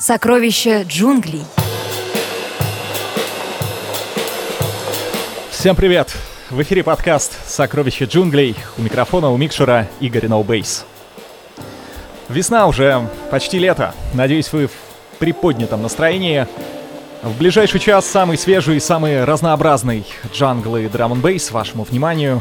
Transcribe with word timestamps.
Сокровища 0.00 0.82
джунглей. 0.84 1.42
Всем 5.50 5.74
привет! 5.74 6.14
В 6.50 6.62
эфире 6.62 6.84
подкаст 6.84 7.36
«Сокровища 7.48 8.04
джунглей». 8.04 8.54
У 8.76 8.82
микрофона 8.82 9.30
у 9.30 9.36
микшера 9.36 9.88
Игорь 9.98 10.28
Ноубейс. 10.28 10.84
Весна 12.28 12.68
уже, 12.68 13.08
почти 13.32 13.58
лето. 13.58 13.92
Надеюсь, 14.14 14.52
вы 14.52 14.68
в 14.68 14.72
приподнятом 15.18 15.82
настроении. 15.82 16.46
В 17.24 17.36
ближайший 17.36 17.80
час 17.80 18.06
самый 18.06 18.38
свежий 18.38 18.76
и 18.76 18.80
самый 18.80 19.24
разнообразный 19.24 20.06
джангл 20.32 20.76
и 20.76 20.86
драм 20.86 21.20
бейс 21.20 21.50
вашему 21.50 21.82
вниманию. 21.82 22.40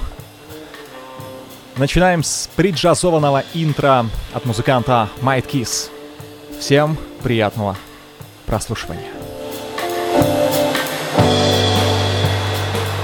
Начинаем 1.75 2.23
с 2.23 2.51
приджазованного 2.55 3.43
интро 3.55 4.05
от 4.31 4.45
музыканта 4.45 5.09
Might 5.23 5.47
Kiss. 5.47 5.89
Всем 6.59 6.99
приятного 7.22 7.77
прослушивания. 8.46 9.10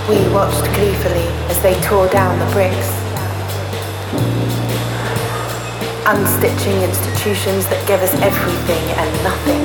We 0.09 0.17
watched 0.33 0.65
gleefully 0.75 1.29
as 1.51 1.61
they 1.61 1.79
tore 1.83 2.09
down 2.09 2.39
the 2.39 2.47
bricks, 2.53 2.91
unstitching 6.09 6.83
institutions 6.83 7.67
that 7.69 7.87
give 7.87 8.01
us 8.01 8.15
everything 8.25 8.85
and 8.97 9.11
nothing. 9.23 9.65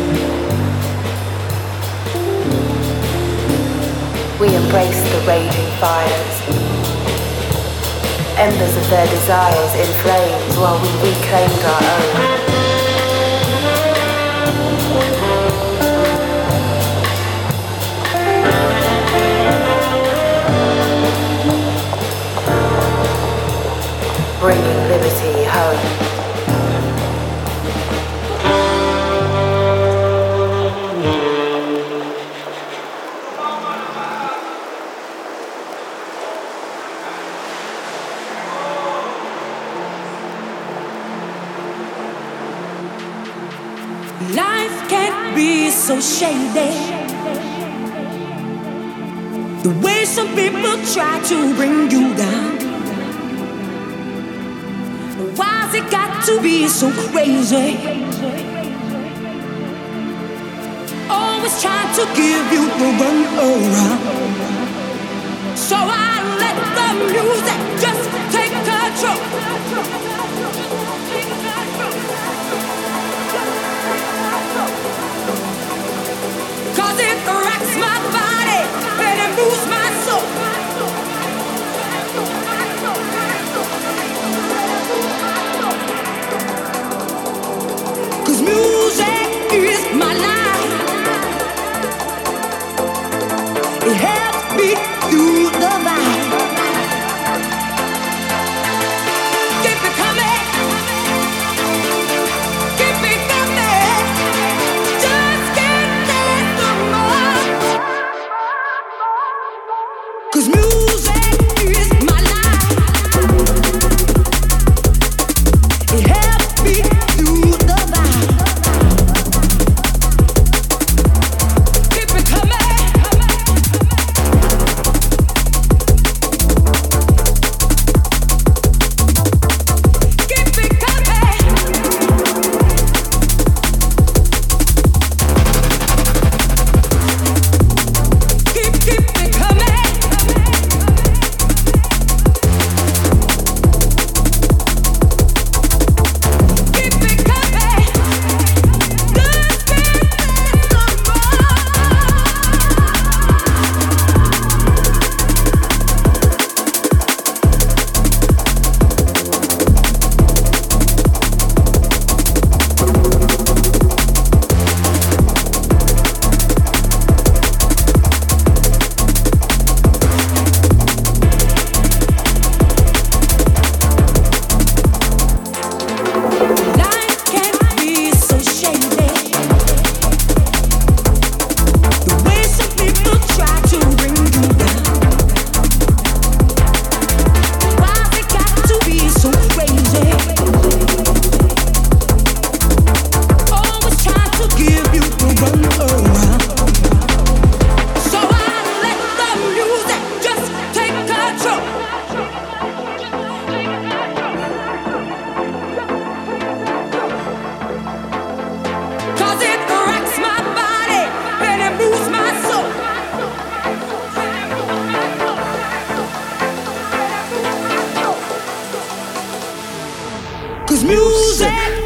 We 4.38 4.54
embraced 4.54 5.05
the 5.16 5.23
raging 5.26 5.72
fires, 5.80 6.36
embers 8.38 8.76
of 8.76 8.90
their 8.90 9.08
desires 9.08 9.73
in 9.80 9.88
flames 10.04 10.58
while 10.58 10.76
we 10.84 10.90
reclaimed 11.08 11.63
our 11.63 11.84
own. 11.95 12.77
The 49.63 49.71
way 49.80 50.05
some 50.05 50.35
people 50.35 50.85
try 50.93 51.23
to 51.29 51.55
bring 51.55 51.88
you 51.93 52.13
down. 52.16 52.59
Why's 55.37 55.75
it 55.75 55.88
got 55.93 56.25
to 56.27 56.41
be 56.43 56.66
so 56.66 56.91
crazy? 56.91 57.77
Always 61.09 61.63
trying 61.63 61.95
to 61.95 62.05
give 62.16 62.53
you 62.53 62.66
the 62.66 62.88
run 62.99 63.19
around. 63.38 64.00
So 65.56 65.77
I 65.78 66.21
let 66.43 66.56
the 66.78 66.88
music 67.15 67.60
just 67.78 68.10
take 68.32 68.55
control. 68.66 70.07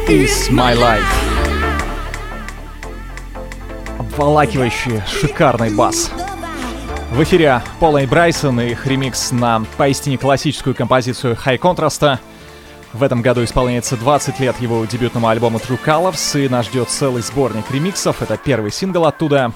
Is 0.07 0.49
my 0.49 0.75
life. 0.75 1.03
Обволакивающий, 3.99 5.01
шикарный 5.07 5.73
бас. 5.73 6.11
В 7.11 7.23
эфире 7.23 7.61
Пола 7.79 7.99
и 7.99 8.05
Брайсон 8.05 8.59
и 8.59 8.71
их 8.71 8.85
ремикс 8.85 9.31
на 9.31 9.63
поистине 9.77 10.17
классическую 10.17 10.75
композицию 10.75 11.35
High 11.35 11.59
Contrast. 11.59 12.19
В 12.91 13.03
этом 13.03 13.21
году 13.21 13.43
исполняется 13.43 13.95
20 13.95 14.39
лет 14.39 14.59
его 14.59 14.83
дебютному 14.85 15.27
альбому 15.27 15.57
True 15.57 15.79
Colors, 15.83 16.43
и 16.43 16.49
нас 16.49 16.65
ждет 16.65 16.89
целый 16.89 17.21
сборник 17.21 17.69
ремиксов. 17.71 18.21
Это 18.21 18.37
первый 18.37 18.71
сингл 18.71 19.05
оттуда. 19.05 19.51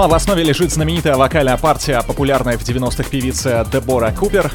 Ну 0.00 0.04
а 0.04 0.08
в 0.08 0.14
основе 0.14 0.42
лежит 0.42 0.72
знаменитая 0.72 1.16
вокальная 1.16 1.58
партия, 1.58 2.00
популярная 2.00 2.56
в 2.56 2.62
90-х 2.62 3.10
певицы 3.10 3.66
Дебора 3.70 4.10
Купер. 4.12 4.50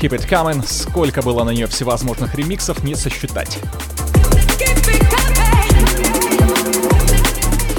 Keep 0.00 0.12
It 0.12 0.26
Coming, 0.26 0.66
сколько 0.66 1.20
было 1.20 1.44
на 1.44 1.50
нее 1.50 1.66
всевозможных 1.66 2.34
ремиксов, 2.34 2.82
не 2.82 2.94
сосчитать. 2.94 3.58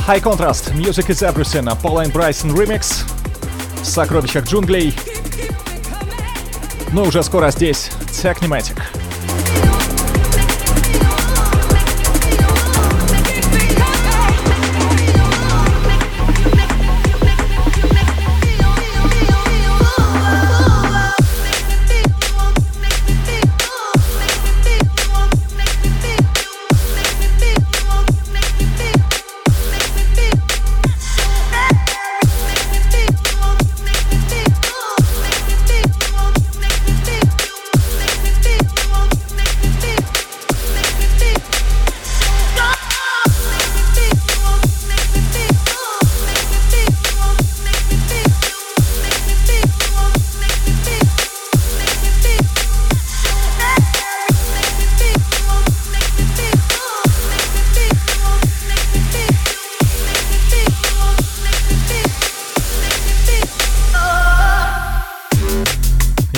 High 0.07 0.21
Contrast, 0.21 0.71
Music 0.75 1.07
is 1.07 1.27
Everything, 1.27 1.65
Paula 1.81 2.06
and 2.06 2.12
Bryson 2.12 2.53
Remix, 2.53 3.06
в 3.81 3.83
сокровищах 3.83 4.45
джунглей. 4.45 4.94
Ну 6.94 7.06
уже 7.06 7.23
скоро 7.23 7.50
здесь 7.50 7.89
Technimatic. 8.21 8.80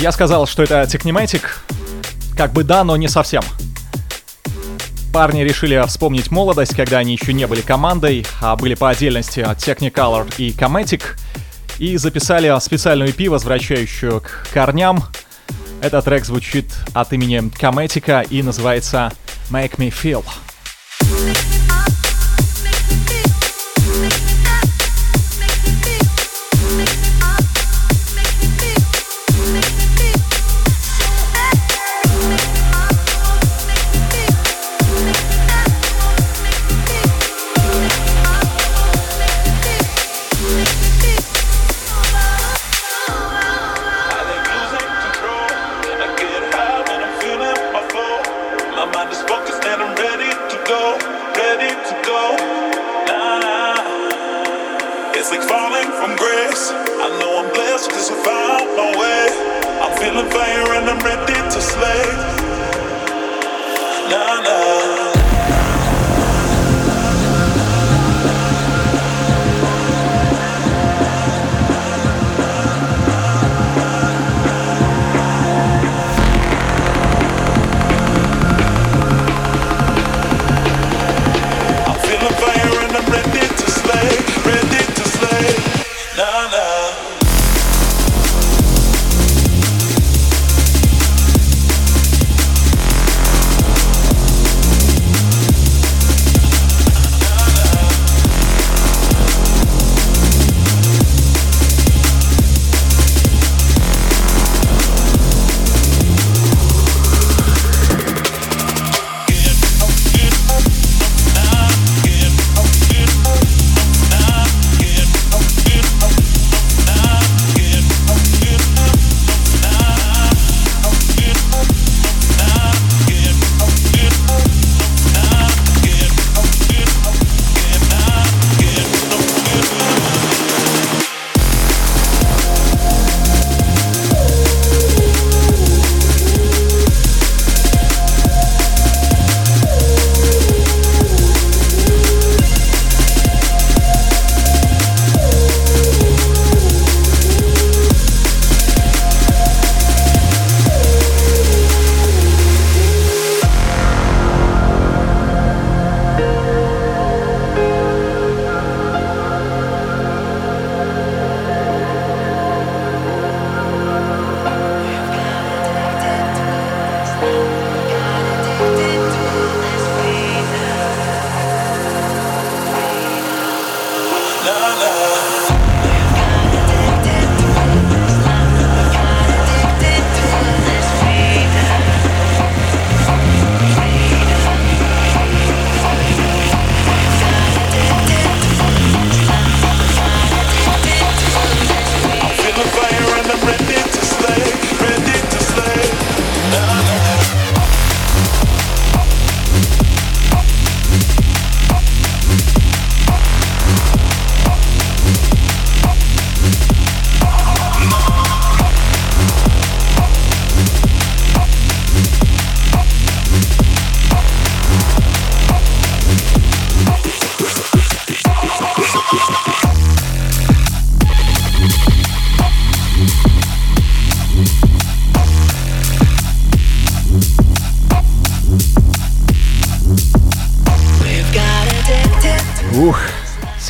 Я 0.09 0.13
сказал, 0.13 0.47
что 0.47 0.63
это 0.63 0.88
Техниматик. 0.88 1.61
Как 2.35 2.51
бы 2.51 2.63
да, 2.63 2.83
но 2.83 2.97
не 2.97 3.07
совсем. 3.07 3.44
Парни 5.13 5.41
решили 5.41 5.79
вспомнить 5.85 6.31
молодость, 6.31 6.75
когда 6.75 6.97
они 6.97 7.13
еще 7.13 7.31
не 7.31 7.45
были 7.45 7.61
командой, 7.61 8.25
а 8.41 8.56
были 8.56 8.73
по 8.73 8.89
отдельности 8.89 9.41
Technicolor 9.41 10.33
и 10.39 10.50
Comatic, 10.50 11.03
и 11.77 11.95
записали 11.97 12.51
специальную 12.59 13.11
EP, 13.11 13.29
возвращающую 13.29 14.21
к 14.21 14.47
корням. 14.51 15.03
Этот 15.79 16.06
трек 16.06 16.25
звучит 16.25 16.73
от 16.95 17.13
имени 17.13 17.41
Comatic 17.41 18.29
и 18.31 18.41
называется 18.41 19.13
Make 19.51 19.75
Me 19.75 19.94
Feel. 19.94 20.25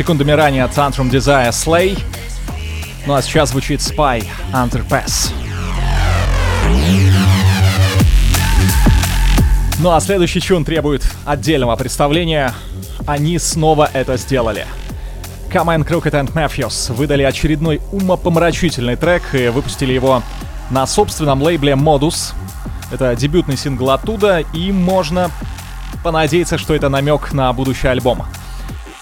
Секундами 0.09 0.31
ранее 0.31 0.63
Tantrum 0.63 1.11
Desire 1.11 1.49
Slay. 1.49 1.95
Ну 3.05 3.13
а 3.13 3.21
сейчас 3.21 3.49
звучит 3.49 3.79
Spy 3.79 4.25
Underpass. 4.51 5.31
Ну 9.77 9.91
а 9.91 9.99
следующий 9.99 10.41
чун 10.41 10.65
требует 10.65 11.03
отдельного 11.25 11.75
представления. 11.75 12.55
Они 13.05 13.37
снова 13.37 13.87
это 13.93 14.17
сделали. 14.17 14.65
Come 15.53 15.87
Crooked 15.87 16.13
and 16.13 16.33
Matthews 16.33 16.91
выдали 16.91 17.21
очередной 17.21 17.79
умопомрачительный 17.91 18.95
трек 18.95 19.35
и 19.35 19.49
выпустили 19.49 19.93
его 19.93 20.23
на 20.71 20.87
собственном 20.87 21.43
лейбле 21.43 21.73
Modus. 21.73 22.33
Это 22.91 23.15
дебютный 23.15 23.57
сингл 23.57 23.91
оттуда, 23.91 24.39
и 24.39 24.71
можно 24.71 25.29
понадеяться, 26.03 26.57
что 26.57 26.73
это 26.73 26.89
намек 26.89 27.31
на 27.31 27.53
будущий 27.53 27.87
альбом. 27.89 28.25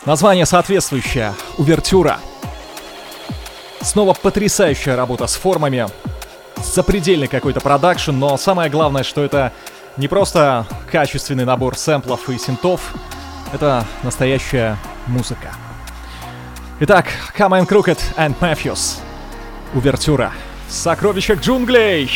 Название 0.07 0.45
соответствующее— 0.45 1.33
«Увертюра». 1.57 2.19
Снова 3.81 4.13
потрясающая 4.13 4.95
работа 4.95 5.27
с 5.27 5.35
формами, 5.35 5.85
запредельный 6.63 7.27
какой-то 7.27 7.59
продакшн, 7.59 8.13
но 8.13 8.37
самое 8.37 8.69
главное, 8.69 9.03
что 9.03 9.21
это 9.21 9.51
не 9.97 10.07
просто 10.07 10.65
качественный 10.89 11.43
набор 11.43 11.77
сэмплов 11.77 12.29
и 12.29 12.37
синтов, 12.37 12.93
это 13.51 13.83
настоящая 14.01 14.77
музыка. 15.07 15.53
Итак, 16.79 17.07
Come 17.37 17.59
and 17.59 17.67
Crooked 17.67 17.99
and 18.15 18.33
Matthews. 18.39 18.99
Увертюра. 19.73 20.31
Сокровища 20.69 21.33
джунглей. 21.33 22.09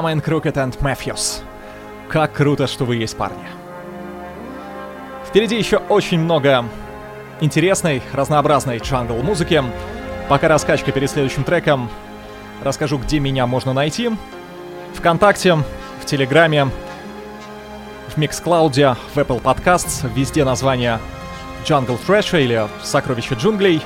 And 0.00 0.24
Crooked 0.24 0.54
and 0.54 0.78
Matthews. 0.80 1.42
Как 2.08 2.32
круто, 2.32 2.66
что 2.66 2.84
вы 2.84 2.96
есть, 2.96 3.16
парни. 3.16 3.44
Впереди 5.26 5.56
еще 5.56 5.76
очень 5.76 6.18
много 6.18 6.64
интересной, 7.40 8.02
разнообразной 8.12 8.78
джангл 8.78 9.22
музыки. 9.22 9.62
Пока 10.28 10.48
раскачка 10.48 10.92
перед 10.92 11.10
следующим 11.10 11.44
треком, 11.44 11.90
расскажу, 12.62 12.98
где 12.98 13.18
меня 13.18 13.46
можно 13.46 13.72
найти. 13.72 14.10
Вконтакте, 14.94 15.56
в 16.00 16.04
Телеграме, 16.06 16.68
в 18.08 18.16
Миксклауде, 18.16 18.96
в 19.14 19.18
Apple 19.18 19.42
Podcasts, 19.42 20.10
везде 20.14 20.44
название 20.44 20.98
Jungle 21.64 21.98
Trash 22.06 22.42
или 22.42 22.66
Сокровище 22.82 23.34
джунглей. 23.34 23.82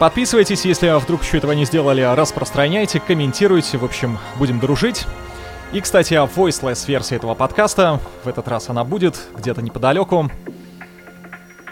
Подписывайтесь, 0.00 0.64
если 0.64 0.98
вдруг 0.98 1.22
еще 1.22 1.36
этого 1.36 1.52
не 1.52 1.66
сделали, 1.66 2.00
распространяйте, 2.00 3.00
комментируйте, 3.00 3.76
в 3.76 3.84
общем, 3.84 4.18
будем 4.38 4.58
дружить. 4.58 5.04
И, 5.74 5.80
кстати, 5.82 6.14
о 6.14 6.24
voiceless 6.24 6.88
версии 6.88 7.16
этого 7.16 7.34
подкаста. 7.34 8.00
В 8.24 8.28
этот 8.28 8.48
раз 8.48 8.70
она 8.70 8.82
будет 8.82 9.20
где-то 9.36 9.60
неподалеку. 9.60 10.30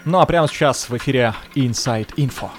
Ну 0.05 0.19
а 0.19 0.27
прямо 0.27 0.47
сейчас 0.47 0.89
в 0.89 0.95
эфире 0.95 1.33
Inside 1.55 2.13
Info. 2.17 2.49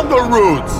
Jungle 0.00 0.30
Roots. 0.30 0.72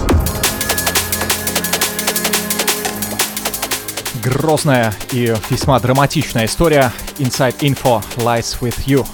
Грозная 4.23 4.95
и 5.13 5.35
весьма 5.51 5.79
драматичная 5.79 6.47
история 6.47 6.91
Inside 7.19 7.59
Info 7.59 8.03
Lies 8.17 8.59
With 8.61 8.87
You. 8.87 9.07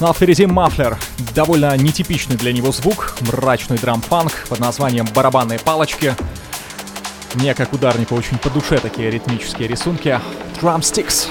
Ну 0.00 0.08
а 0.08 0.12
впереди 0.12 0.46
Мафлер. 0.46 0.98
Довольно 1.36 1.76
нетипичный 1.76 2.34
для 2.34 2.52
него 2.52 2.72
звук, 2.72 3.14
мрачный 3.20 3.78
драм-фанк 3.78 4.32
под 4.48 4.58
названием 4.58 5.06
«Барабанные 5.14 5.60
палочки». 5.60 6.16
Мне, 7.34 7.54
как 7.54 7.72
ударнику, 7.74 8.16
очень 8.16 8.38
по 8.38 8.50
душе 8.50 8.78
такие 8.78 9.08
ритмические 9.08 9.68
рисунки. 9.68 10.18
Drumsticks. 10.60 11.28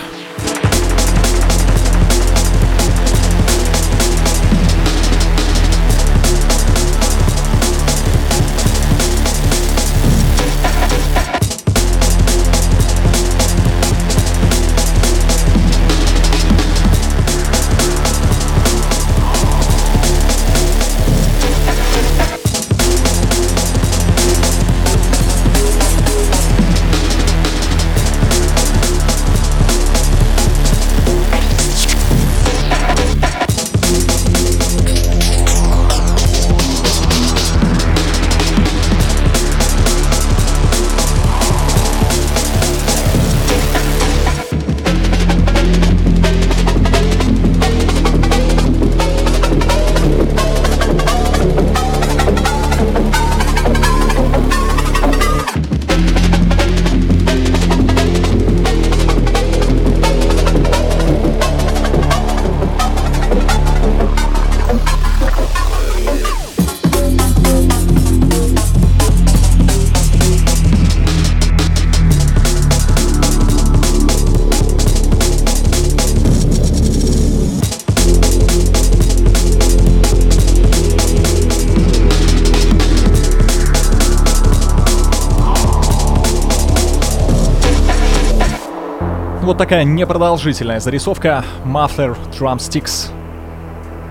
Вот 89.54 89.60
такая 89.60 89.84
непродолжительная 89.84 90.80
зарисовка 90.80 91.46
Muffler 91.64 92.18
Drumsticks. 92.32 93.12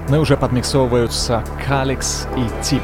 Ну 0.09 0.14
и 0.14 0.18
уже 0.20 0.37
подмиксовываются 0.37 1.42
Каликс 1.66 2.28
и 2.37 2.62
Тип. 2.62 2.81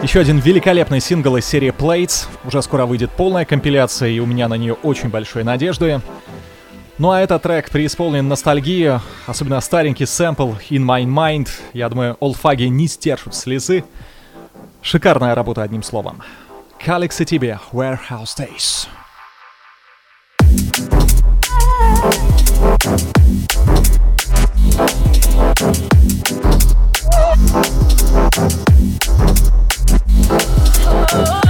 Еще 0.00 0.20
один 0.20 0.38
великолепный 0.38 1.00
сингл 1.00 1.36
из 1.38 1.44
серии 1.44 1.72
Plates. 1.72 2.28
Уже 2.44 2.62
скоро 2.62 2.86
выйдет 2.86 3.10
полная 3.10 3.44
компиляция, 3.44 4.10
и 4.10 4.20
у 4.20 4.26
меня 4.26 4.46
на 4.46 4.54
нее 4.54 4.74
очень 4.74 5.08
большие 5.08 5.44
надежды. 5.44 6.00
Ну 6.98 7.10
а 7.10 7.20
этот 7.20 7.42
трек 7.42 7.68
преисполнен 7.68 8.28
ностальгии, 8.28 9.00
особенно 9.26 9.60
старенький 9.60 10.06
сэмпл 10.06 10.52
In 10.70 10.84
My 10.84 11.02
Mind. 11.04 11.48
Я 11.72 11.88
думаю, 11.88 12.16
олдфаги 12.20 12.62
не 12.66 12.86
стершут 12.86 13.34
слезы. 13.34 13.82
Шикарная 14.82 15.34
работа, 15.34 15.64
одним 15.64 15.82
словом. 15.82 16.22
Каликс 16.84 17.18
и 17.18 17.24
тебе, 17.24 17.58
Warehouse 17.72 18.36
Days. 18.36 18.86
Thank 31.06 31.43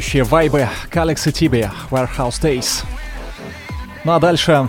обволакивающие 0.00 0.24
вайбы 0.24 0.68
Калекс 0.90 1.26
и 1.26 1.32
Тиби 1.32 1.70
Warehouse 1.90 2.40
Days. 2.40 2.84
Ну 4.04 4.12
а 4.12 4.20
дальше 4.20 4.66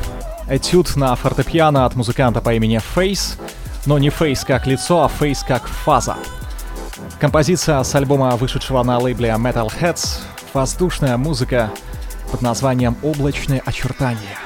этюд 0.50 0.96
на 0.98 1.16
фортепиано 1.16 1.86
от 1.86 1.96
музыканта 1.96 2.42
по 2.42 2.54
имени 2.54 2.80
Фейс, 2.96 3.38
но 3.86 3.98
не 3.98 4.10
Фейс 4.10 4.44
как 4.44 4.68
лицо, 4.68 5.04
а 5.04 5.08
Фейс 5.08 5.44
как 5.44 5.66
фаза. 5.68 6.18
Композиция 7.20 7.82
с 7.82 7.96
альбома, 7.96 8.36
вышедшего 8.36 8.84
на 8.84 9.00
лейбле 9.00 9.30
Metalheads, 9.30 10.20
воздушная 10.54 11.16
музыка 11.16 11.72
под 12.30 12.42
названием 12.42 12.98
«Облачные 13.02 13.62
очертания». 13.66 14.41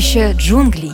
Сокровища 0.00 0.32
джунглей. 0.32 0.89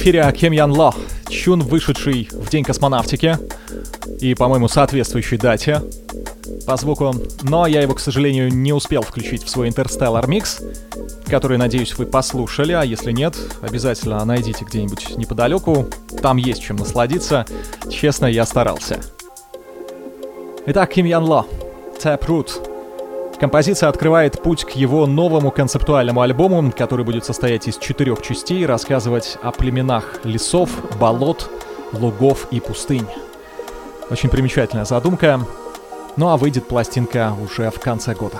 Эфире 0.00 0.32
Кем 0.34 0.54
Ян 0.54 0.72
Ло, 0.72 0.94
чун, 1.28 1.60
вышедший 1.60 2.26
в 2.32 2.48
День 2.48 2.64
космонавтики 2.64 3.36
и, 4.18 4.34
по-моему, 4.34 4.66
соответствующей 4.66 5.36
дате 5.36 5.82
по 6.66 6.78
звуку, 6.78 7.14
но 7.42 7.66
я 7.66 7.82
его, 7.82 7.92
к 7.92 8.00
сожалению, 8.00 8.50
не 8.50 8.72
успел 8.72 9.02
включить 9.02 9.44
в 9.44 9.50
свой 9.50 9.68
Interstellar 9.68 10.24
Mix, 10.24 10.62
который, 11.28 11.58
надеюсь, 11.58 11.98
вы 11.98 12.06
послушали, 12.06 12.72
а 12.72 12.82
если 12.82 13.12
нет, 13.12 13.36
обязательно 13.60 14.24
найдите 14.24 14.64
где-нибудь 14.64 15.18
неподалеку, 15.18 15.86
там 16.22 16.38
есть 16.38 16.62
чем 16.62 16.76
насладиться, 16.76 17.44
честно, 17.90 18.24
я 18.24 18.46
старался. 18.46 19.00
Итак, 20.64 20.94
Ким 20.94 21.04
Ян 21.04 21.24
Ло, 21.24 21.44
Taproot. 22.02 22.69
Композиция 23.40 23.88
открывает 23.88 24.42
путь 24.42 24.64
к 24.64 24.72
его 24.72 25.06
новому 25.06 25.50
концептуальному 25.50 26.20
альбому, 26.20 26.70
который 26.76 27.06
будет 27.06 27.24
состоять 27.24 27.66
из 27.68 27.78
четырех 27.78 28.20
частей 28.20 28.66
рассказывать 28.66 29.38
о 29.42 29.50
племенах 29.50 30.20
лесов, 30.24 30.68
болот, 30.98 31.50
лугов 31.94 32.48
и 32.50 32.60
пустынь. 32.60 33.06
Очень 34.10 34.28
примечательная 34.28 34.84
задумка. 34.84 35.40
Ну 36.16 36.28
а 36.28 36.36
выйдет 36.36 36.68
пластинка 36.68 37.32
уже 37.42 37.70
в 37.70 37.80
конце 37.80 38.14
года. 38.14 38.36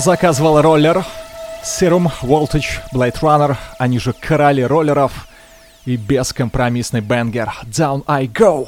Заказывал 0.00 0.60
роллер? 0.60 1.04
Serum 1.64 2.10
Voltage 2.22 2.80
Blade 2.92 3.18
Runner, 3.20 3.56
они 3.78 3.98
же 3.98 4.12
короли 4.12 4.62
роллеров 4.62 5.26
и 5.84 5.96
бескомпромиссный 5.96 7.00
бенгер 7.00 7.52
Down 7.64 8.04
I 8.06 8.26
Go. 8.26 8.66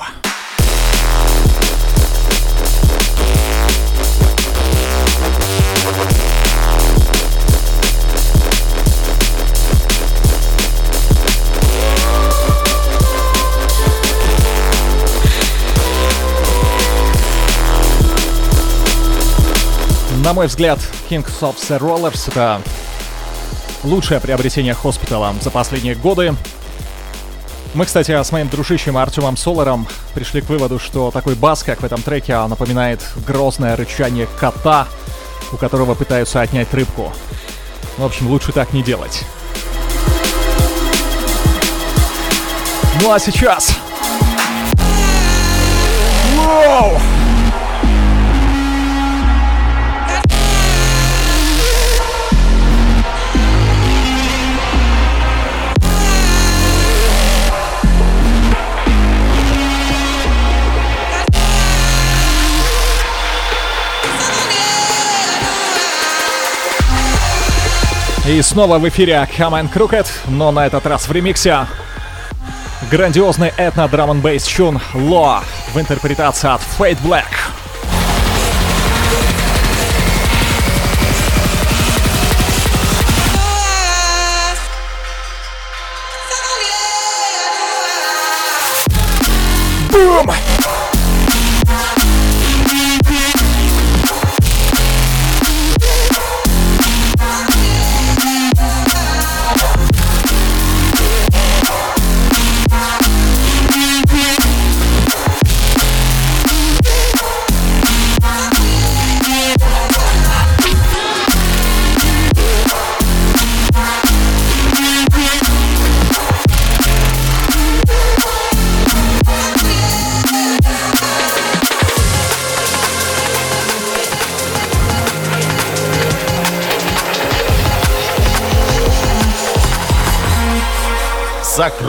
На 20.18 20.32
мой 20.32 20.46
взгляд, 20.46 20.78
Kings 21.08 21.40
of 21.40 21.56
the 21.56 21.78
Rollers— 21.78 22.24
это 22.28 22.60
лучшее 23.84 24.20
приобретение 24.20 24.74
Хоспитала 24.74 25.34
за 25.40 25.50
последние 25.50 25.94
годы. 25.94 26.34
Мы, 27.74 27.84
кстати, 27.84 28.10
с 28.10 28.32
моим 28.32 28.48
дружищем 28.48 28.96
Артемом 28.96 29.36
Соларом 29.36 29.86
пришли 30.14 30.40
к 30.40 30.48
выводу, 30.48 30.78
что 30.78 31.10
такой 31.10 31.34
бас, 31.34 31.62
как 31.62 31.82
в 31.82 31.84
этом 31.84 32.02
треке, 32.02 32.38
напоминает 32.46 33.00
грозное 33.26 33.76
рычание 33.76 34.26
кота, 34.40 34.88
у 35.52 35.56
которого 35.56 35.94
пытаются 35.94 36.40
отнять 36.40 36.72
рыбку. 36.72 37.12
В 37.96 38.04
общем, 38.04 38.28
лучше 38.28 38.52
так 38.52 38.72
не 38.72 38.82
делать. 38.82 39.24
Ну 43.02 43.12
а 43.12 43.18
сейчас... 43.18 43.76
Воу! 46.34 47.17
И 68.28 68.42
снова 68.42 68.78
в 68.78 68.86
эфире 68.86 69.26
Come 69.38 69.72
Crooked, 69.72 70.06
но 70.26 70.50
на 70.50 70.66
этот 70.66 70.84
раз 70.84 71.08
в 71.08 71.12
ремиксе. 71.12 71.66
Грандиозный 72.90 73.54
этно 73.56 73.88
драм 73.88 74.10
н 74.10 74.20
бейс 74.20 74.44
чун 74.44 74.78
Ло 74.92 75.42
в 75.72 75.80
интерпретации 75.80 76.50
от 76.52 76.60
Fate 76.78 76.98
Black. 77.02 77.24
Boom! 89.90 90.47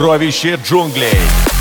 Сокровище 0.00 0.56
джунглей. 0.64 1.59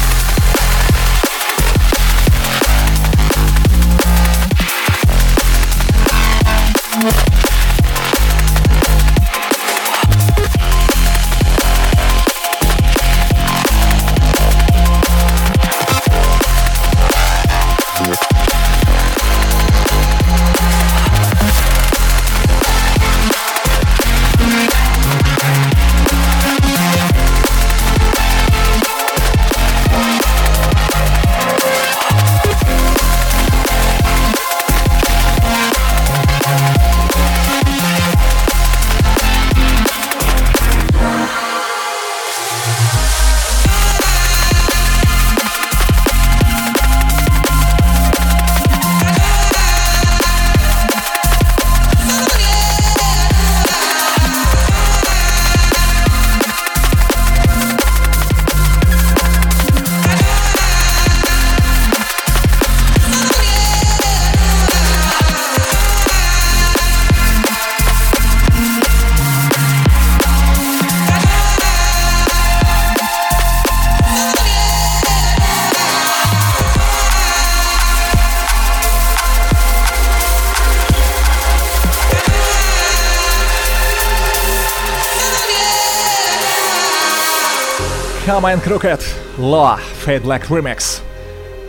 Come 88.39 88.63
Crooked, 88.63 89.01
Law, 89.37 89.77
Fade 90.05 90.23
Black 90.23 90.47
Remix. 90.47 91.01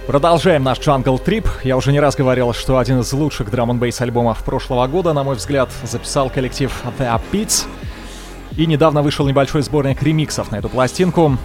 Продолжаем 0.06 0.62
наш 0.62 0.78
Jungle 0.78 1.20
Trip. 1.20 1.44
Я 1.64 1.76
уже 1.76 1.90
не 1.90 1.98
раз 1.98 2.14
говорил, 2.14 2.52
что 2.52 2.78
один 2.78 3.00
из 3.00 3.12
лучших 3.12 3.50
драм 3.50 3.72
н 3.72 3.92
альбомов 3.98 4.44
прошлого 4.44 4.86
года, 4.86 5.12
на 5.12 5.24
мой 5.24 5.34
взгляд, 5.34 5.68
записал 5.82 6.30
коллектив 6.30 6.72
The 6.96 7.20
Upbeats. 7.20 7.66
И 8.56 8.66
недавно 8.66 9.02
вышел 9.02 9.26
небольшой 9.26 9.62
сборник 9.62 10.00
ремиксов 10.00 10.52
на 10.52 10.58
эту 10.58 10.68
пластинку. 10.68 11.38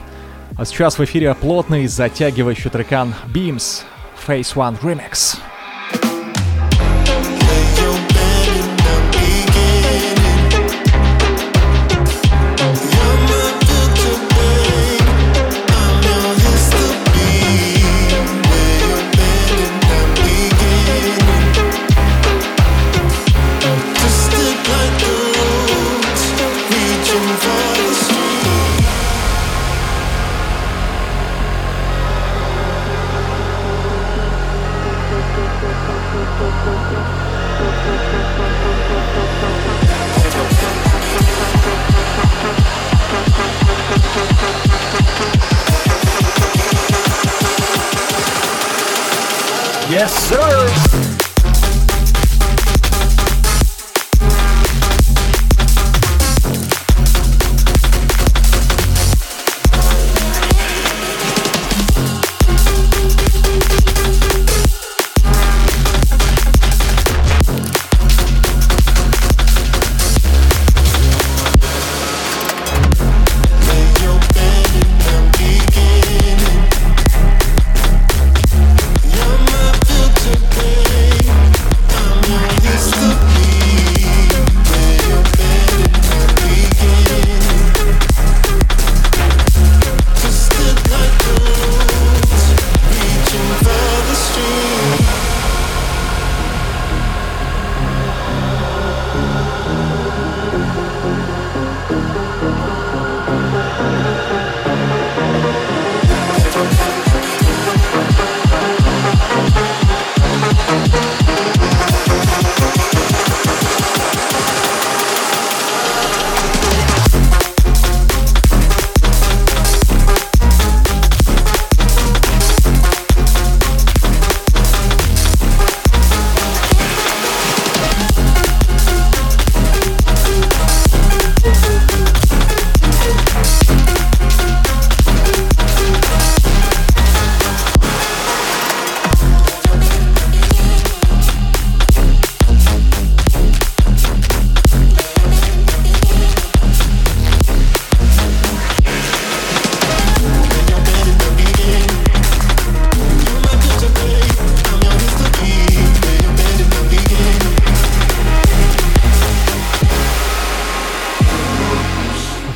А 0.59 0.63
сейчас 0.63 0.99
в 0.99 1.03
эфире 1.03 1.34
плотный, 1.34 1.88
затягивающий 1.88 2.69
трекан 2.69 3.15
Beams 3.26 3.82
Phase 4.28 4.53
One 4.53 4.80
Remix. 4.80 4.99
Yes, 5.09 5.55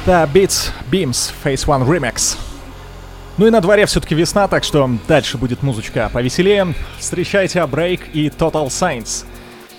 The 0.09 0.27
Beats 0.33 0.71
Beams 0.89 1.31
Phase 1.43 1.67
One 1.67 1.85
Remix. 1.87 2.35
Ну 3.37 3.45
и 3.45 3.51
на 3.51 3.61
дворе 3.61 3.85
все-таки 3.85 4.15
весна, 4.15 4.47
так 4.47 4.63
что 4.63 4.89
дальше 5.07 5.37
будет 5.37 5.61
музычка 5.61 6.09
повеселее. 6.11 6.73
Встречайте 6.97 7.59
Break 7.59 8.11
и 8.13 8.29
Total 8.29 8.65
Science. 8.69 9.27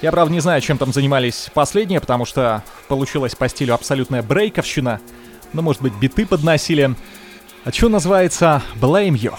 Я, 0.00 0.12
правда, 0.12 0.32
не 0.32 0.38
знаю, 0.38 0.60
чем 0.60 0.78
там 0.78 0.92
занимались 0.92 1.50
последние, 1.52 1.98
потому 1.98 2.26
что 2.26 2.62
получилось 2.86 3.34
по 3.34 3.48
стилю 3.48 3.74
абсолютная 3.74 4.22
брейковщина. 4.22 5.00
Ну, 5.52 5.62
может 5.62 5.82
быть, 5.82 5.94
биты 5.94 6.24
подносили. 6.24 6.94
А 7.64 7.72
что 7.72 7.88
называется 7.88 8.62
Blame 8.80 9.14
You. 9.14 9.34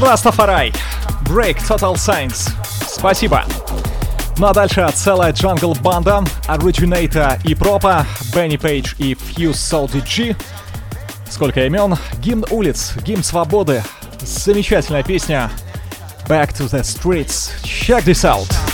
Rastafari, 0.00 0.72
Break 1.24 1.58
Total 1.58 1.94
Science. 1.94 2.50
Спасибо. 2.88 3.44
Ну 4.38 4.46
а 4.46 4.52
дальше 4.52 4.88
целая 4.94 5.32
джангл 5.32 5.74
банда, 5.74 6.22
Originator 6.46 7.40
и 7.44 7.54
Пропа, 7.54 8.06
Бенни 8.34 8.56
Пейдж 8.56 8.94
и 8.98 9.14
Fuse 9.14 9.52
Salty 9.52 10.02
G. 10.06 10.36
Сколько 11.28 11.66
имен? 11.66 11.96
Гимн 12.20 12.44
улиц, 12.50 12.94
гимн 13.04 13.22
свободы. 13.24 13.82
Замечательная 14.20 15.02
песня. 15.02 15.50
Back 16.28 16.52
to 16.52 16.68
the 16.68 16.82
streets. 16.82 17.50
Check 17.62 18.04
this 18.04 18.24
out. 18.24 18.67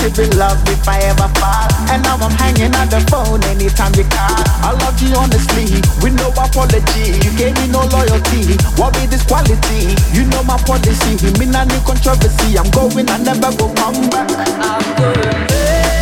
She 0.00 0.08
be 0.16 0.24
loved 0.40 0.66
if 0.66 0.88
I 0.88 0.96
ever 1.12 1.28
fall. 1.36 1.68
And 1.92 2.02
now 2.02 2.16
I'm 2.16 2.32
hanging 2.32 2.74
on 2.74 2.88
the 2.88 3.04
phone 3.12 3.44
anytime 3.44 3.92
you 3.92 4.04
call. 4.08 4.40
I 4.64 4.72
love 4.72 4.96
you 4.96 5.12
honestly, 5.12 5.76
with 6.00 6.16
no 6.16 6.32
apology. 6.32 7.20
You 7.20 7.30
gave 7.36 7.52
me 7.60 7.68
no 7.68 7.84
loyalty, 7.84 8.56
what 8.80 8.94
be 8.94 9.04
this 9.04 9.22
quality? 9.22 9.92
You 10.16 10.24
know 10.32 10.42
my 10.42 10.56
policy, 10.64 11.20
me 11.38 11.44
not 11.44 11.68
new 11.68 11.80
controversy. 11.84 12.56
I'm 12.56 12.70
going, 12.70 13.10
I 13.10 13.18
never 13.18 13.50
will 13.60 13.74
come 13.76 14.08
back. 14.08 14.30
I'm 14.64 14.80
going 14.96 15.20
back 15.20 16.00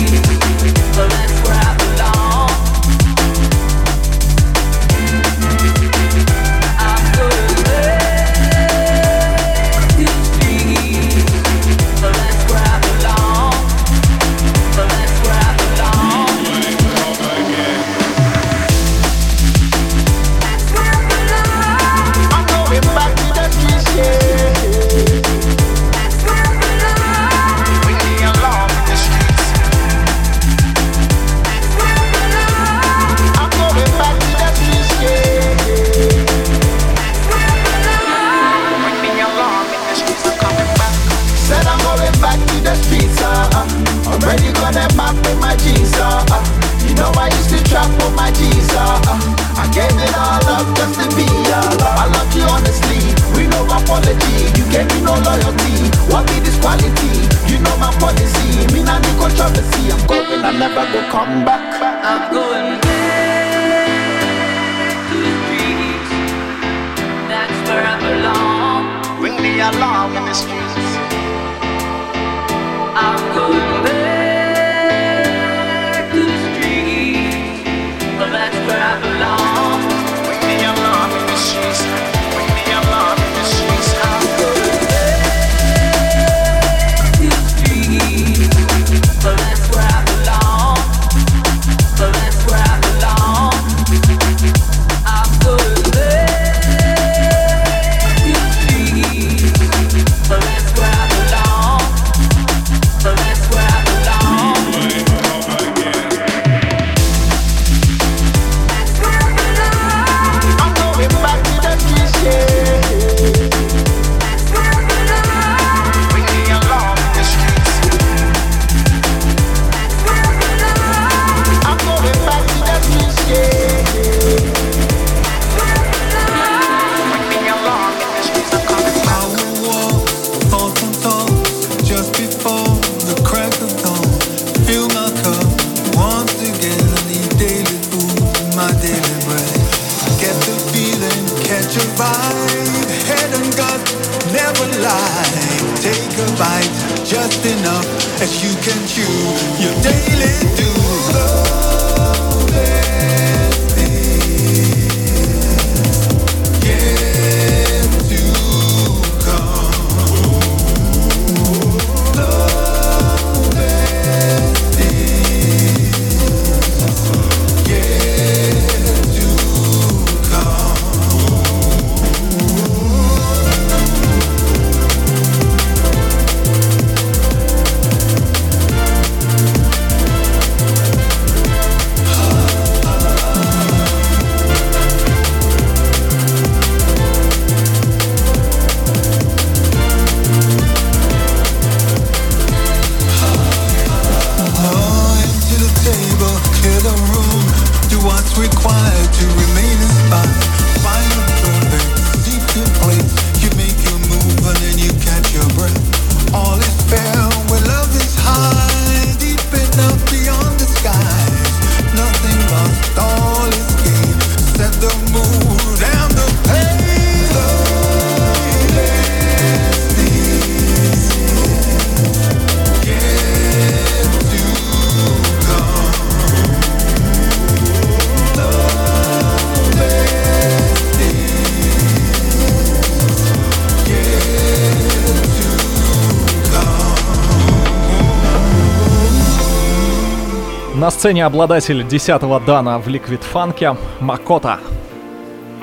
Сцене 241.04 241.26
обладатель 241.26 241.82
10-го 241.82 242.39
дана 242.39 242.80
в 242.80 242.88
Liquid 242.88 243.22
Funk 243.34 243.78
Макота. 243.99 244.60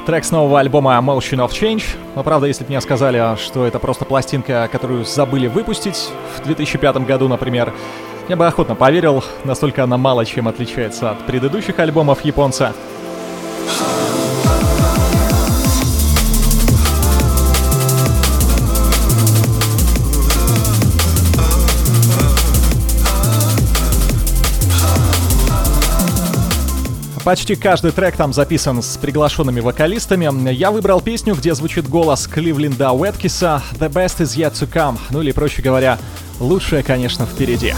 Трек 0.04 0.22
с 0.22 0.32
нового 0.32 0.60
альбома 0.60 0.92
Motion 1.02 1.38
of 1.38 1.52
Change. 1.52 1.82
Но 2.14 2.22
правда, 2.22 2.46
если 2.46 2.62
бы 2.62 2.68
мне 2.68 2.80
сказали, 2.82 3.38
что 3.42 3.64
это 3.64 3.78
просто 3.78 4.04
пластинка, 4.04 4.68
которую 4.70 5.06
забыли 5.06 5.46
выпустить 5.46 6.10
в 6.36 6.44
2005 6.44 7.06
году, 7.06 7.26
например, 7.26 7.72
я 8.28 8.36
бы 8.36 8.46
охотно 8.46 8.74
поверил, 8.74 9.24
настолько 9.44 9.82
она 9.82 9.96
мало 9.96 10.26
чем 10.26 10.46
отличается 10.46 11.12
от 11.12 11.24
предыдущих 11.24 11.78
альбомов 11.78 12.22
японца. 12.22 12.74
Почти 27.24 27.54
каждый 27.54 27.92
трек 27.92 28.16
там 28.16 28.32
записан 28.32 28.82
с 28.82 28.96
приглашенными 28.96 29.60
вокалистами. 29.60 30.50
Я 30.50 30.70
выбрал 30.70 31.02
песню, 31.02 31.34
где 31.34 31.54
звучит 31.54 31.88
голос 31.88 32.26
Кливленда 32.26 32.92
Уэткиса 32.92 33.62
«The 33.78 33.92
best 33.92 34.20
is 34.20 34.36
yet 34.36 34.52
to 34.54 34.70
come», 34.70 34.98
ну 35.10 35.20
или, 35.20 35.32
проще 35.32 35.60
говоря, 35.60 35.98
лучшее, 36.38 36.82
конечно, 36.82 37.26
впереди. 37.26 37.74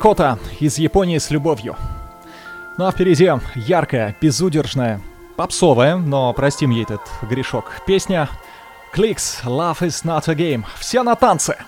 Макота 0.00 0.38
из 0.60 0.78
Японии 0.78 1.18
с 1.18 1.30
любовью. 1.30 1.76
Ну 2.78 2.86
а 2.86 2.90
впереди 2.90 3.30
яркая, 3.54 4.16
безудержная, 4.18 4.98
попсовая, 5.36 5.96
но 5.96 6.32
простим 6.32 6.70
ей 6.70 6.84
этот 6.84 7.02
грешок, 7.20 7.82
песня 7.86 8.30
Clicks 8.94 9.44
Love 9.44 9.80
is 9.80 10.02
not 10.02 10.22
a 10.28 10.34
game. 10.34 10.64
Все 10.78 11.02
на 11.02 11.16
танцы! 11.16 11.58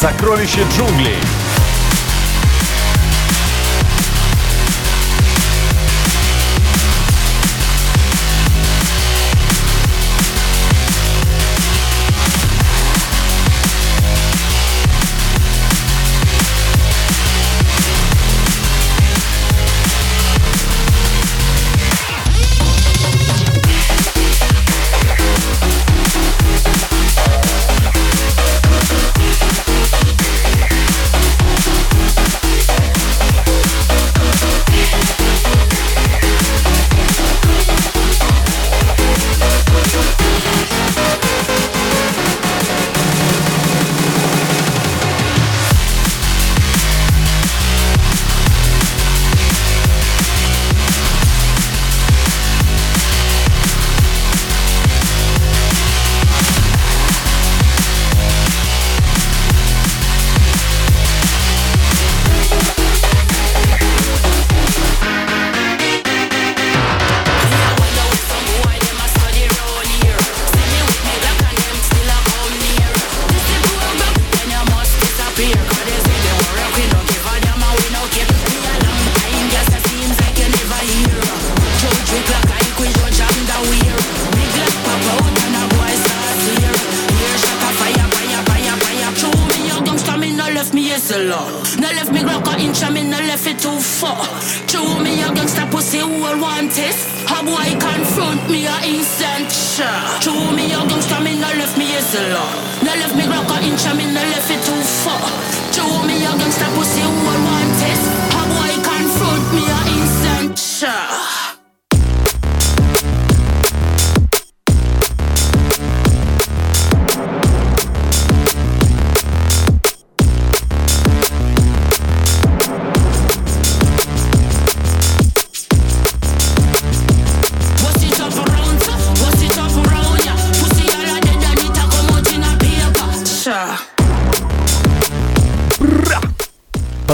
Сокровище 0.00 0.60
джунглей. 0.70 1.37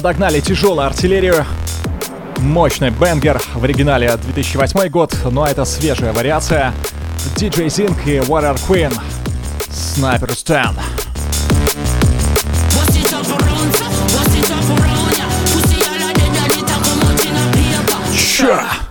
Подогнали 0.05 0.39
тяжелую 0.41 0.87
артиллерию. 0.87 1.47
Мощный 2.37 2.91
бенгер 2.91 3.41
в 3.55 3.65
оригинале 3.65 4.15
2008 4.15 4.91
год, 4.91 5.17
но 5.31 5.47
это 5.47 5.65
свежая 5.65 6.13
вариация. 6.13 6.75
DJ 7.37 7.69
Zink 7.69 8.05
и 8.05 8.19
Warrior 8.19 8.61
Queen. 8.69 8.95
Sniper 9.71 10.29
Stand. 10.29 10.79
Sure. 18.13 18.84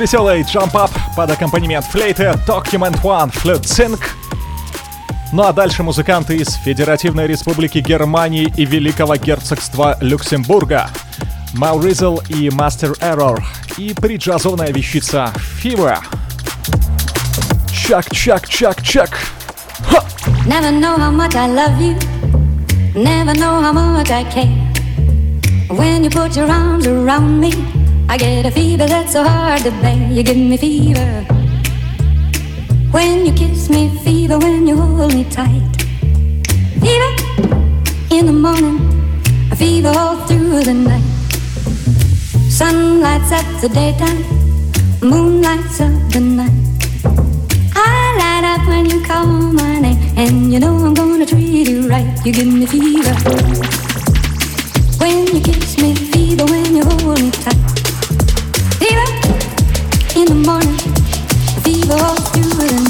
Развеселый 0.00 0.40
джамп-ап 0.40 0.90
под 1.14 1.30
аккомпанемент 1.30 1.84
флейты 1.84 2.32
Document 2.46 3.02
One 3.02 3.30
Flute 3.30 3.64
Sync. 3.64 4.00
Ну 5.30 5.42
а 5.42 5.52
дальше 5.52 5.82
музыканты 5.82 6.38
из 6.38 6.54
Федеративной 6.54 7.26
Республики 7.26 7.80
Германии 7.80 8.50
и 8.56 8.64
Великого 8.64 9.16
Герцогства 9.16 9.98
Люксембурга. 10.00 10.88
Мауризл 11.52 12.16
и 12.30 12.48
Master 12.48 12.98
Error 13.00 13.42
и 13.76 13.92
приджазованная 13.92 14.72
вещица 14.72 15.34
Fever. 15.62 15.98
Чак, 17.70 18.06
чак, 18.10 18.48
чак, 18.48 18.82
чак. 18.82 19.10
Ха! 19.90 20.02
Never 20.46 20.70
know 20.70 20.96
how 20.96 21.10
much 21.10 21.34
I 21.34 21.46
love 21.46 21.78
you. 21.78 21.94
Never 22.94 23.34
know 23.34 23.60
how 23.60 23.74
much 23.74 24.10
I 24.10 24.24
care. 24.24 24.48
When 25.68 26.04
you 26.04 26.08
put 26.08 26.34
your 26.34 26.50
arms 26.50 26.86
around 26.86 27.38
me, 27.38 27.79
I 28.12 28.16
get 28.16 28.44
a 28.44 28.50
fever 28.50 28.86
that's 28.86 29.12
so 29.12 29.22
hard 29.22 29.62
to 29.62 29.70
bear. 29.82 30.10
You 30.10 30.24
give 30.24 30.36
me 30.36 30.56
fever. 30.56 31.22
When 32.90 33.24
you 33.24 33.32
kiss 33.32 33.70
me, 33.70 33.88
fever 34.02 34.36
when 34.36 34.66
you 34.66 34.76
hold 34.76 35.14
me 35.14 35.22
tight. 35.30 35.62
Fever 36.82 37.12
in 38.10 38.26
the 38.26 38.32
morning, 38.32 38.80
a 39.52 39.54
fever 39.54 39.92
all 39.96 40.16
through 40.26 40.64
the 40.64 40.74
night. 40.74 41.04
Sun 42.50 43.00
lights 43.00 43.30
up 43.30 43.46
the 43.60 43.68
daytime, 43.68 44.24
moon 45.08 45.40
lights 45.40 45.80
up 45.80 45.94
the 46.10 46.18
night. 46.18 46.50
I 47.76 48.16
light 48.18 48.44
up 48.54 48.66
when 48.66 48.86
you 48.86 49.04
call 49.06 49.24
my 49.24 49.78
name, 49.78 49.98
and 50.16 50.52
you 50.52 50.58
know 50.58 50.74
I'm 50.74 50.94
gonna 50.94 51.26
treat 51.26 51.68
you 51.68 51.88
right. 51.88 52.10
You 52.26 52.32
give 52.32 52.48
me 52.48 52.66
fever. 52.66 53.14
When 54.98 55.28
you 55.28 55.40
kiss 55.40 55.78
me, 55.78 55.94
fever 55.94 56.44
when 56.46 56.74
you 56.74 56.82
hold 56.82 57.20
me 57.20 57.30
tight. 57.30 57.59
Morning, 60.46 60.78
fever 61.62 62.02
all 62.02 62.16
through 62.16 62.42
the 62.44 62.72
night. 62.84 62.89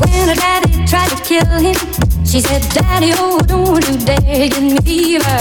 When 0.00 0.28
her 0.28 0.34
daddy 0.34 0.84
tried 0.86 1.10
to 1.10 1.22
kill 1.22 1.46
him, 1.46 1.76
she 2.24 2.40
said, 2.40 2.62
Daddy, 2.72 3.12
oh, 3.14 3.38
don't 3.46 3.86
you 3.88 3.96
dare 4.04 4.48
give 4.48 4.62
me 4.62 4.78
fever. 4.78 5.38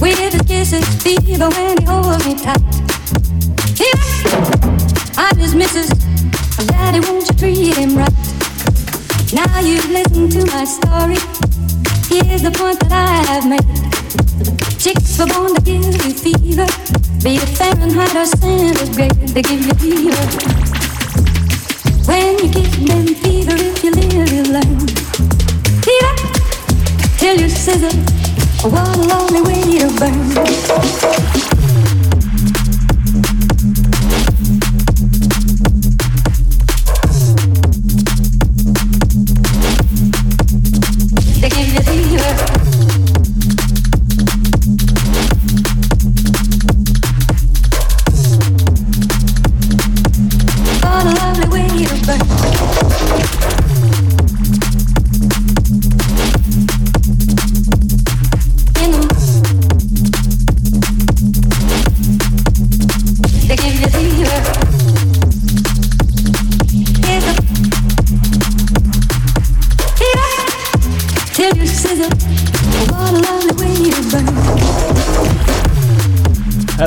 With 0.00 0.18
his 0.18 0.40
kisses, 0.42 0.86
fever 1.02 1.48
when 1.50 1.76
he 1.78 1.84
holds 1.84 2.24
me 2.26 2.34
tight. 2.34 2.60
Fever, 3.76 4.40
I'm 5.18 5.36
his 5.36 5.54
missus. 5.54 5.90
Daddy, 6.66 7.00
won't 7.00 7.28
you 7.28 7.34
treat 7.36 7.76
him 7.76 7.96
right? 7.96 8.12
Now 9.32 9.60
you've 9.60 9.90
listened 9.90 10.32
to 10.32 10.46
my 10.46 10.64
story. 10.64 11.20
Here's 12.08 12.42
the 12.42 12.50
point 12.50 12.80
that 12.80 12.92
I 12.92 13.22
have 13.30 13.46
made. 13.46 13.80
Chicks 14.78 15.18
were 15.18 15.26
born 15.26 15.54
to 15.54 15.60
give 15.60 15.84
you 15.84 16.12
fever. 16.12 16.66
Be 17.22 17.36
it 17.36 17.48
Fahrenheit 17.56 18.16
or 18.16 18.24
centigrade, 18.24 19.28
they 19.28 19.42
give 19.42 19.66
you 19.66 19.74
fever. 19.74 20.59
When 22.10 22.38
you 22.40 22.48
give 22.50 22.88
them 22.88 23.06
fever, 23.06 23.54
if 23.54 23.84
you 23.84 23.92
live, 23.92 24.32
you 24.32 24.42
learn. 24.42 24.78
Fever 25.86 26.16
till 27.18 27.40
you 27.40 27.48
sizzle. 27.48 28.00
What 28.68 28.96
a 28.96 29.02
lonely 29.06 29.42
way 29.42 29.78
to 29.78 29.88
burn. 29.96 31.59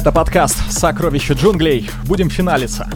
Это 0.03 0.11
подкаст 0.11 0.57
«Сокровища 0.69 1.33
джунглей». 1.33 1.89
Будем 2.03 2.29
финалиться. 2.29 2.89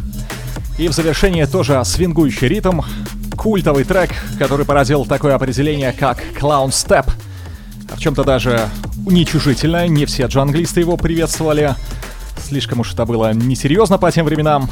И 0.77 0.89
в 0.89 0.91
завершение 0.91 1.47
тоже 1.47 1.81
свингующий 1.85 2.49
ритм, 2.49 2.81
культовый 3.37 3.85
трек, 3.85 4.09
который 4.37 4.65
породил 4.65 5.05
такое 5.05 5.33
определение, 5.33 5.93
как 5.93 6.21
«Clown 6.37 6.67
Step». 6.67 7.09
А 7.89 7.95
в 7.95 7.99
чем-то 7.99 8.25
даже 8.25 8.67
уничижительно, 9.05 9.87
не 9.87 10.05
все 10.05 10.25
джанглисты 10.25 10.81
его 10.81 10.97
приветствовали. 10.97 11.75
Слишком 12.45 12.81
уж 12.81 12.93
это 12.93 13.05
было 13.05 13.33
несерьезно 13.33 13.97
по 13.97 14.11
тем 14.11 14.25
временам. 14.25 14.69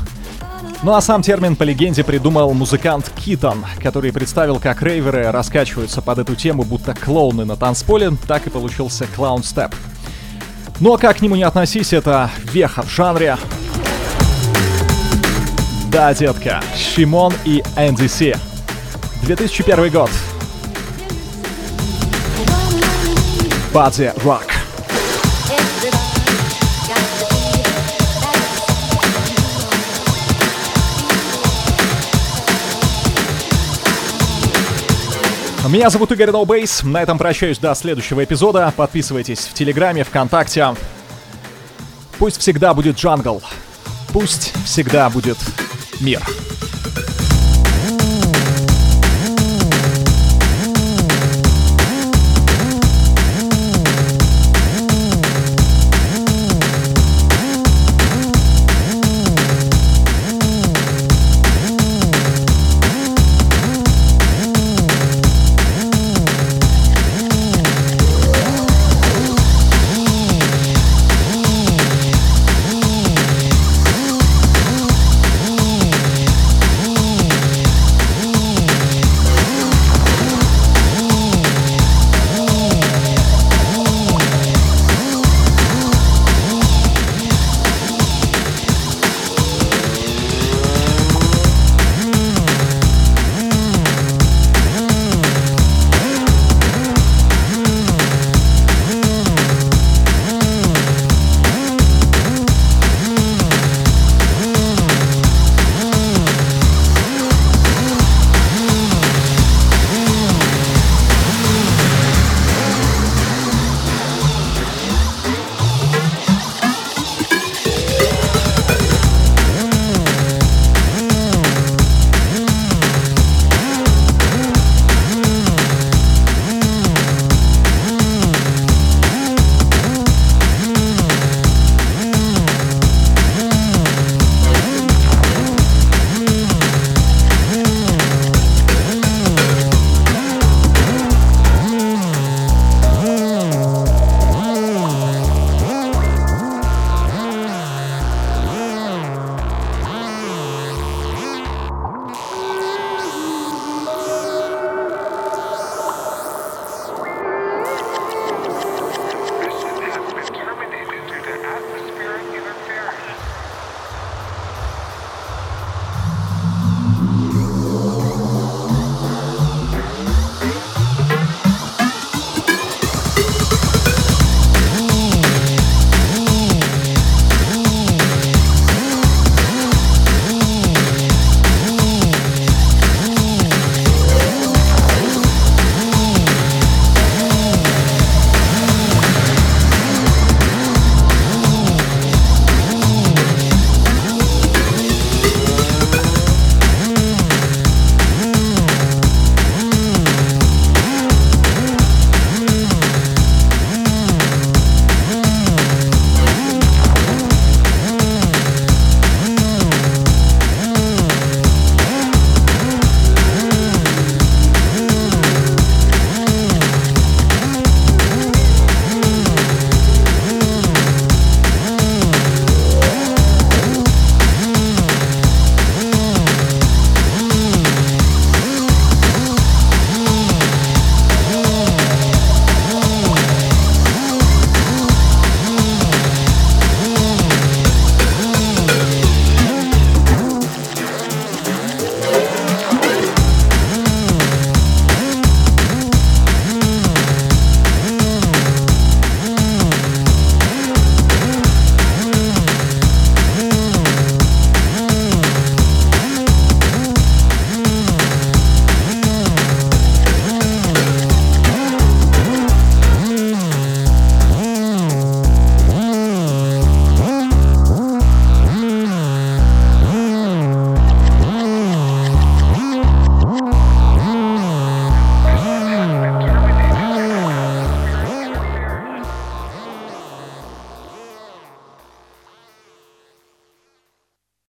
Ну 0.84 0.94
а 0.94 1.00
сам 1.00 1.22
термин 1.22 1.56
по 1.56 1.64
легенде 1.64 2.04
придумал 2.04 2.54
музыкант 2.54 3.10
Китон, 3.16 3.64
который 3.82 4.12
представил, 4.12 4.60
как 4.60 4.82
рейверы 4.82 5.32
раскачиваются 5.32 6.02
под 6.02 6.20
эту 6.20 6.36
тему, 6.36 6.64
будто 6.64 6.96
клоуны 6.96 7.46
на 7.46 7.56
танцполе, 7.56 8.12
так 8.28 8.46
и 8.46 8.50
получился 8.50 9.08
клаун 9.16 9.42
степ. 9.42 9.74
Ну 10.80 10.93
а 10.93 10.97
как 10.97 11.17
к 11.17 11.21
нему 11.21 11.36
не 11.36 11.43
относись, 11.43 11.93
это 11.93 12.30
веха 12.51 12.84
в 12.84 12.89
жанре. 12.89 13.38
Да, 15.88 16.13
детка, 16.13 16.61
Шимон 16.76 17.34
и 17.45 17.63
Си. 18.09 18.36
2001 19.23 19.89
год. 19.91 20.09
Бадзи 23.73 24.11
Рок. 24.23 24.55
Меня 35.68 35.89
зовут 35.89 36.11
Игорь 36.11 36.30
Ноубейс. 36.30 36.84
На 36.84 37.01
этом 37.01 37.18
прощаюсь 37.18 37.57
до 37.57 37.74
следующего 37.74 38.24
эпизода. 38.24 38.72
Подписывайтесь 38.76 39.39
в 39.39 39.53
Телеграме, 39.53 40.03
ВКонтакте. 40.03 40.76
Пусть 42.20 42.39
всегда 42.39 42.74
будет 42.76 42.97
джангл. 42.97 43.41
Пусть 44.13 44.53
всегда 44.66 45.09
будет 45.09 45.38
мир. 45.99 46.22